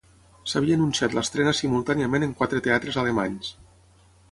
[0.53, 3.55] S'havia anunciat l'estrena simultàniament en quatre teatres alemanys: